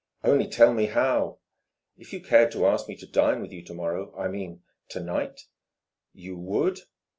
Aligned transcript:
"Only 0.23 0.47
tell 0.47 0.73
me 0.73 0.87
how!" 0.87 1.37
"If 1.95 2.11
you 2.11 2.23
cared 2.23 2.51
to 2.53 2.65
ask 2.65 2.89
me 2.89 2.95
to 2.95 3.05
dine 3.05 3.39
with 3.39 3.51
you 3.51 3.63
to 3.65 3.73
morrow 3.75 4.11
I 4.17 4.29
mean, 4.29 4.63
to 4.89 4.99
night" 4.99 5.41
"You 6.11 6.37
would 6.37 6.79